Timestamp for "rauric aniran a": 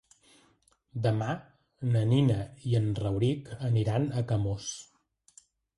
3.03-4.27